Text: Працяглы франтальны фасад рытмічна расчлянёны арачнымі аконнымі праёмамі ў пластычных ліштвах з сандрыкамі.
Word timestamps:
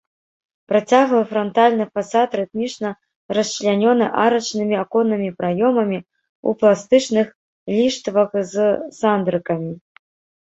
Працяглы 0.71 1.17
франтальны 1.31 1.85
фасад 1.97 2.29
рытмічна 2.39 2.89
расчлянёны 3.37 4.05
арачнымі 4.23 4.75
аконнымі 4.83 5.29
праёмамі 5.41 5.99
ў 5.99 6.49
пластычных 6.63 7.27
ліштвах 7.75 8.31
з 8.53 8.65
сандрыкамі. 9.01 9.71